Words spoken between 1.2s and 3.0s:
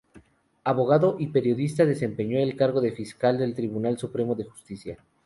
periodista, desempeñó el cargo de